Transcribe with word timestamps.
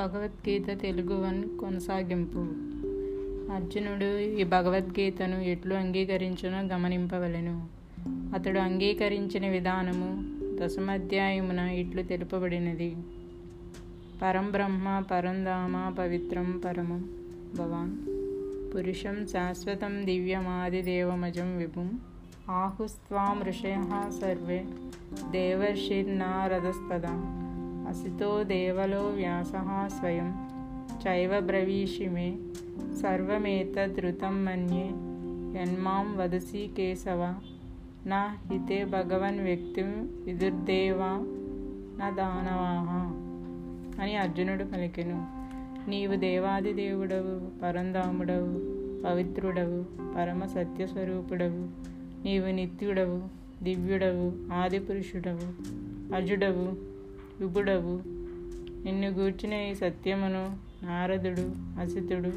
Bhagavad Gita 0.00 0.80
Telugu 0.80 1.14
one 1.14 1.58
కొనసాగింపు. 1.58 2.48
అర్జునుడు 3.52 4.18
ఈ 4.18 4.44
భగవద్గీతను 4.44 5.40
ఎట్లు 5.40 5.74
అంగీకరించునో 5.74 6.74
గమనింపవలెను. 6.74 7.68
అతడు 8.08 8.58
అంగీకరించిన 8.58 9.48
విధానము 9.48 10.24
దశమాధ్యాయమున 10.58 11.58
ఇట్లు 11.58 12.02
తెలుపబడినది. 12.02 12.96
పరం 14.22 14.50
బ్రహ్మ 14.50 15.04
పరంధామ 15.10 15.94
పవిత్రం 15.98 16.62
పరమం 16.64 17.10
భవాన్. 17.58 17.96
పురుషం 18.74 19.26
శాశ్వతం 19.26 20.06
దివ్యమాదిదేవమజం 20.06 21.58
విభుం. 21.58 22.00
ఆహుస్వాం 22.50 23.42
ఋషయ 23.42 23.76
సర్వే 24.20 24.64
దేవర్షిర్నారదస్తదా 25.30 27.46
అసితో 27.90 28.42
దేవలో 28.42 29.00
వ్యాస 29.00 29.52
స్వయం 29.98 30.50
చైవ 31.08 31.40
బ్రవీషి 31.40 32.08
మే 32.08 32.38
మన్యే 34.24 34.90
యన్మాం 35.60 36.16
వదసి 36.16 36.70
కేశవ 36.76 37.34
నా 38.06 38.36
హితే 38.50 38.84
భగవన్ 38.84 39.40
వ్యక్తి 39.40 39.82
విదుర్దేవా 40.24 41.08
నా 41.98 42.10
దానవాహ 42.10 42.90
అని 44.02 44.16
అర్జునుడు 44.16 44.64
పలికెను. 44.64 45.26
నీవు 45.90 46.16
దేవాది 46.16 46.72
దేవుడవు 46.72 47.60
పరంధాముడవు 47.60 48.80
పవిత్రుడవు 49.02 49.84
పరమ 50.16 50.46
సత్యస్వరూపుడవు 50.46 51.64
నీవు 52.24 52.46
నిత్యుడవు 52.46 53.22
దివ్యుడవు 53.64 54.52
ఆదిపురుషుడవు 54.52 55.48
అజుడవు 56.14 56.90
విభుడవు. 57.40 58.02
నిన్ను 58.84 59.10
గూర్చిన 59.10 59.52
ఈ 59.52 59.74
సత్యమును 59.74 60.56
నారదుడు 60.84 61.52
అసితుడు 61.80 62.32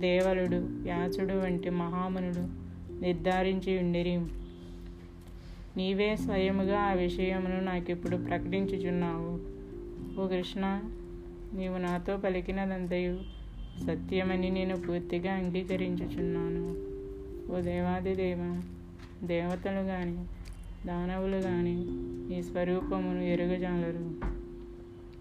దేవలుడు 0.00 0.56
వ్యాసుడు 0.56 1.34
వంటి 1.34 1.70
మహామునుడు 1.70 2.68
నిర్ధారించి 3.00 3.78
ఉండిరి. 3.78 4.16
నీవే 5.76 6.16
స్వయముగా 6.16 6.80
ఆ 6.80 6.92
విషయమును 6.92 7.60
నాకిప్పుడు 7.60 8.16
ప్రకటించుచున్నావు. 8.16 9.58
ఓ 10.20 10.26
కృష్ణ 10.26 10.80
నీవు 11.54 11.78
నాతో 11.78 12.16
పలికినదంతయు 12.16 13.18
సత్యమని 13.86 14.50
నేను 14.50 14.76
పూర్తిగా 14.76 15.32
అంగీకరించుచున్నాను. 15.32 16.88
ఓ 17.52 17.60
దేవాది 17.60 18.14
దేవ 18.14 18.62
దేవతలు 19.24 19.86
కానీ 19.86 20.26
దానవులు 20.86 21.36
కానీ 21.36 21.76
ఈ 22.38 22.42
స్వరూపమును 22.42 23.20
ఎరుగజాలరు. 23.20 24.38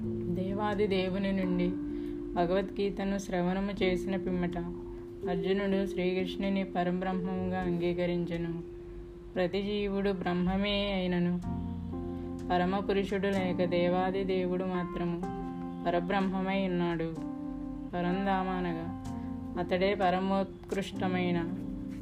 దేవాది 0.04 0.88
దేవుని 0.88 1.32
నుండి 1.32 1.70
భగవద్గీతను 2.34 3.18
శ్రవణము 3.18 3.84
చేసిన 3.84 4.16
పిమ్మట 4.16 4.58
అర్జునుడు 5.30 5.86
శ్రీకృష్ణుని 5.86 6.64
పరబ్రహ్మముగా 6.64 7.62
అంగీకరించను. 7.62 8.62
ప్రతి 9.36 9.62
జీవుడు 9.62 10.10
బ్రహ్మమే 10.10 10.94
అయినను. 10.94 11.42
పరమపురుషుడు 12.50 13.28
లేక 13.28 13.66
దేవాది 13.66 14.24
దేవుడు 14.24 14.64
మాత్రము 14.64 15.22
పరబ్రహ్మమై 15.88 16.68
ఉన్నాడు. 16.68 17.14
పరంధామానగా 17.94 19.04
అతడే 19.60 19.96
పరమోత్కృష్టమైన 19.96 21.50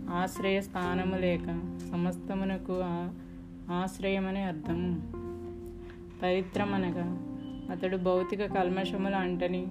ఆశ్రయ 0.10 0.62
స్థానము 0.62 1.16
లేక 1.16 1.46
సమస్తమునకు 1.92 2.82
ఆశ్రయమని 3.74 4.44
అర్థము. 4.44 5.02
పరిత్రమనగా 6.24 7.35
అతడు 7.72 7.98
భౌతిక 7.98 8.46
కల్మషముల 8.46 9.16
అంటని 9.16 9.68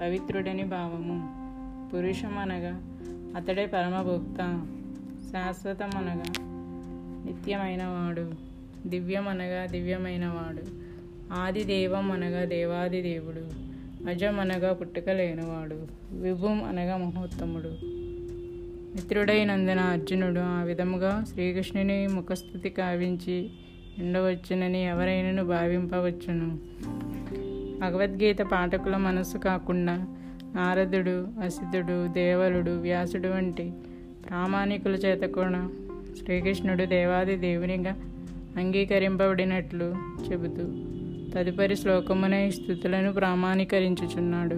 పవిత్రుడని 0.00 0.64
భావము. 0.64 1.46
పురుషమనగా 1.92 2.82
అతడే 3.36 3.66
పరమభోక్త 3.66 4.66
శాశ్వతమనగా 5.32 6.32
నిత్యమైన 7.26 7.82
వాడు 7.84 8.30
దివ్యమనగా 8.88 9.66
దివ్యమైన 9.66 10.26
వాడు 10.26 10.62
ఆది 11.32 11.64
దేవం 11.64 12.12
అనగా 12.12 12.44
దేవాది 12.44 13.02
దేవుడు 13.02 13.66
అజం 14.08 14.40
అనగా 14.40 14.72
పుట్టుక 14.72 15.08
లేనివాడు 15.08 15.86
విభుం 16.22 16.64
అనగా 16.64 16.96
మహోత్తముడు. 16.96 17.68
మిత్రుడైనందున 18.96 19.80
అర్జునుడు 19.80 20.40
ఆ 20.40 20.62
విధముగా 20.62 21.24
శ్రీకృష్ణుని 21.32 22.06
ముఖస్థుతి 22.06 22.70
కావించి 22.70 23.50
ఉండవచ్చునని 23.98 24.84
ఎవరైనాను 24.84 25.44
భావింపవచ్చును. 25.44 26.58
భగవద్గీత 27.80 28.38
పాఠకుల 28.38 28.96
మనసు 28.96 29.38
కాకుండా 29.38 30.06
నారదుడు 30.54 31.26
అసితుడు 31.44 32.12
దేవలుడు 32.12 32.70
వ్యాసుడు 32.70 33.28
వంటి 33.28 33.72
ప్రామాణికుల 34.28 34.94
చేత 34.94 35.20
కూడా 35.20 35.70
శ్రీకృష్ణుడు 36.24 36.84
దేవాది 36.84 37.36
దేవునిగా 37.36 37.96
అంగీకరింపబడినట్లు 38.56 39.94
చెబుతూ 40.32 40.62
తదుపరి 41.34 41.76
శ్లోకమున 41.76 42.34
ఈ 42.34 42.50
స్థుతులను 42.50 43.12
ప్రామాణీకరించుచున్నాడు. 43.12 44.54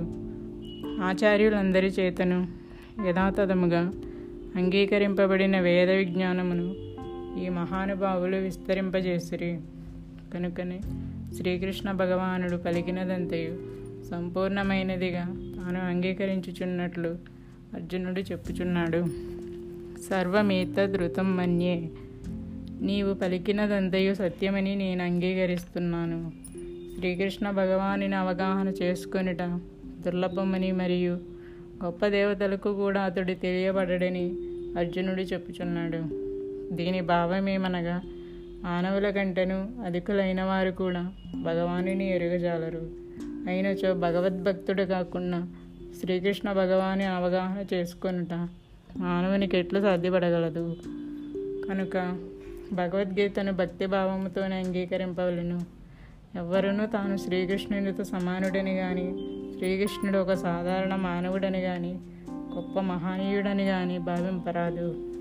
ఆచార్యులందరి 1.02 1.86
చేతను 1.86 2.48
యథాతథముగా 3.08 3.92
అంగీకరింపబడిన 4.56 5.60
వేద 5.60 5.90
విజ్ఞానమును 5.90 6.74
ఈ 7.40 7.48
మహానుభావులు 7.48 8.36
విస్తరింపజేసిరి. 8.36 9.60
కనుకనే 10.34 10.80
శ్రీకృష్ణ 11.37 11.93
భగవానుడు 11.93 12.56
పలికినదంతయు. 12.56 13.78
సంపూర్ణమైనదిగా 14.11 15.25
తాను 15.56 15.81
అంగీకరించుచున్నట్లు 15.81 17.09
అర్జునుడు 17.75 18.21
చెప్పుచున్నాడు. 18.21 19.05
సర్వమేతదృతం 20.11 21.37
మన్యే. 21.37 21.91
నీవు 22.81 23.15
పలికినదంతయు 23.15 24.15
సత్యమని 24.15 24.77
నేను 24.77 25.05
అంగీకరిస్తున్నాను. 25.05 26.33
శ్రీకృష్ణ 26.99 27.50
భగవానిని 27.50 28.16
అవగాహన 28.16 28.69
చేసుకొనుట 28.69 29.43
దుర్లభమని 30.00 30.72
మరియు 30.72 31.19
గొప్ప 31.84 32.06
దేవతలకు 32.06 32.75
కూడా 32.75 33.03
అతడు 33.03 33.33
తెలియబడడని 33.33 34.34
అర్జునుడు 34.78 35.22
చెప్పుచున్నాడు. 35.22 36.28
దీని 36.75 37.00
భావమేమనగా 37.00 38.03
మానవుల 38.62 39.10
కంటను 39.10 39.69
అధికులైన 39.86 40.42
వారు 40.42 40.70
కూడా 40.70 41.12
భగవానుని 41.42 42.10
ఎరుగజాలరు. 42.10 42.91
అయినచో 43.48 43.94
భగవద్భక్తుడు 43.94 44.82
కాకుండా 44.82 45.48
శ్రీకృష్ణ 46.00 46.52
భగవాని 46.52 47.04
అవగాహన 47.04 47.64
చేసుకొనుట 47.74 48.48
మానవునికి 48.97 49.58
ఎట్లు 49.58 49.80
సాధ్యపడగలదు? 49.80 50.76
కనుక 51.68 52.18
భగవద్గీతను 52.72 53.52
భక్తిభావముతోనే 53.52 54.56
అంగీకరింపవలను. 54.56 55.78
ఎవ్వరునూ 56.38 56.86
తాను 56.86 57.16
శ్రీకృష్ణునితో 57.16 58.04
సమానుడని 58.04 58.76
కానీ 58.76 59.14
శ్రీకృష్ణుడు 59.58 60.18
ఒక 60.18 60.32
సాధారణ 60.32 60.94
మానవుడని 60.94 61.60
కానీ 61.60 62.00
గొప్ప 62.54 62.80
మహనీయుడని 62.80 63.66
కానీ 63.66 63.98
భావింపరాదు. 63.98 65.17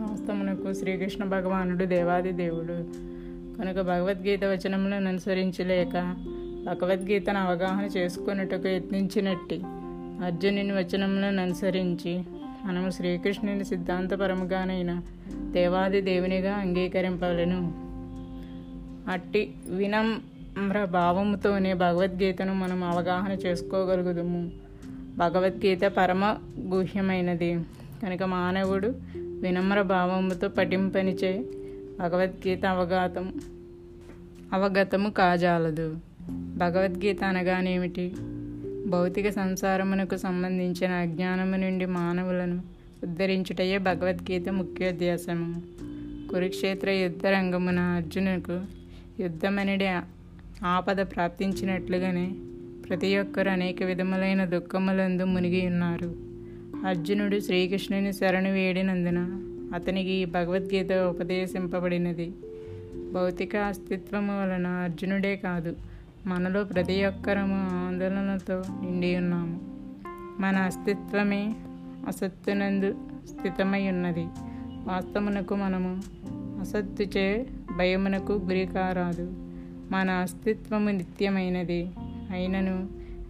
వాస్తవమునకు 0.00 0.72
శ్రీకృష్ణ 0.72 1.24
భగవానుడు 1.24 1.84
దేవాది 1.84 2.32
దేవుడు. 2.32 3.08
కనుక 3.58 3.80
భగవద్గీత 3.80 4.44
వచనములను 4.44 5.08
అనుసరించలేక 5.08 6.16
భగవద్గీతను 6.66 7.40
అవగాహన 7.40 7.84
చేసుకున్నట్టుకు 7.84 8.68
యత్నించినట్టి 8.68 9.60
అర్జునుని 10.24 10.72
వచనములను 10.72 11.42
అనుసరించి 11.42 12.22
మనము 12.64 12.90
శ్రీకృష్ణుని 12.90 13.64
సిద్ధాంతపరముగానైన 13.64 15.02
దేవాది 15.50 16.00
దేవునిగా 16.00 16.54
అంగీకరింపలను 16.54 17.72
అట్టి 19.10 19.50
వినమ్ర 19.68 20.84
భావముతోనే 20.84 21.74
భగవద్గీతను 21.74 22.54
మనం 22.54 22.84
అవగాహన 22.84 23.32
చేసుకోగలుగుదము. 23.32 24.50
భగవద్గీత 25.16 25.80
పరమ 25.80 26.36
గుహ్యమైనది. 26.60 27.60
కనుక 28.02 28.22
మానవుడు 28.22 28.94
వినమ్ర 29.42 29.82
భావముతో 29.82 30.48
పఠింపనిచే 30.48 31.44
భగవద్గీత 32.00 32.66
అవగాతం 32.66 33.32
అవగతము 34.52 35.10
కాజాలదు. 35.10 35.96
భగవద్గీత 36.30 37.24
అనగానేమిటి? 37.24 38.12
భౌతిక 38.86 39.30
సంసారమునకు 39.30 40.16
సంబంధించిన 40.16 40.90
అజ్ఞానము 40.90 41.56
నుండి 41.56 41.86
మానవులను 41.86 42.62
ఉద్ధరించుటయే 43.02 43.78
భగవద్గీత 43.78 44.48
ముఖ్యోద్దేశము. 44.48 45.62
కురుక్షేత్ర 46.30 46.90
యుద్ధ 46.90 47.26
రంగమున 47.26 47.78
అర్జునుకు 47.78 48.60
యుద్ధమనిడే 49.22 50.00
ఆపద 50.64 51.00
ప్రాప్తించినట్లుగానే 51.02 52.30
ప్రతి 52.88 53.18
ఒక్కరు 53.18 53.48
అనేక 53.48 53.82
విధములైన 53.82 54.44
దుఃఖములందు 54.44 55.24
మునిగి 55.24 55.66
ఉన్నారు 55.66 56.27
అర్జునుడు 56.86 57.40
శ్రీకృష్ణుని 57.40 58.12
శరణు 58.12 58.50
వేడినందున 58.50 59.18
అతనికి 59.74 60.24
భగవద్గీత 60.24 60.92
ఉపదేశింపబడినది. 60.92 62.32
భౌతిక 63.12 63.56
అస్తిత్వము 63.56 64.42
వలన 64.42 64.66
అర్జునుడే 64.66 65.36
కాదు 65.36 65.76
మనలో 66.26 66.64
ప్రతి 66.64 67.04
ఒక్కరము 67.04 67.68
ఆందోళనతో 67.72 68.62
నిండి 68.70 69.16
ఉన్నాము. 69.16 69.60
మన 70.40 70.56
అస్తిత్వమే 70.56 71.54
అసత్తునందు 72.08 72.94
స్థితమై 73.26 73.88
ఉన్నది. 73.88 74.26
వాస్తవమునకు 74.84 75.54
మనము 75.54 76.02
అసత్తుచే 76.60 77.46
భయమునకు 77.76 78.32
గురి 78.32 78.68
కారాదు 78.74 79.32
మన 79.90 80.10
అస్తిత్వము 80.10 80.90
నిత్యమైనది. 80.90 81.90
అయినను 82.30 82.88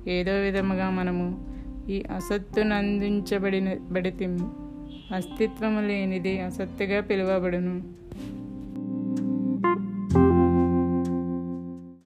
ఏదో 0.09 0.33
విధముగా 0.33 0.91
మనము 0.91 1.48
ఈ 1.89 2.05
అసత్తునందించబడిన 2.17 3.75
బడితిమి. 3.75 4.41
అస్తిత్వము 5.15 5.81
లేనిది 5.81 6.41
అసత్తుగా 6.41 7.01
పిలువబడును. 7.01 7.83